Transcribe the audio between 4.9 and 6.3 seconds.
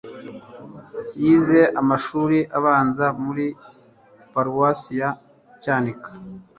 ya Cyanika